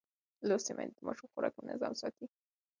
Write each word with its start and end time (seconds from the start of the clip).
لوستې 0.47 0.71
میندې 0.77 0.95
د 0.97 0.99
ماشوم 1.07 1.27
خوراک 1.31 1.53
منظم 1.65 1.93
ساتي. 2.01 2.25